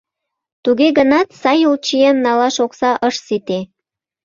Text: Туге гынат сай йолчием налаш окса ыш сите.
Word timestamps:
Туге 0.63 0.87
гынат 0.97 1.27
сай 1.41 1.57
йолчием 1.63 2.17
налаш 2.25 2.55
окса 2.65 2.91
ыш 3.07 3.15
сите. 3.25 3.59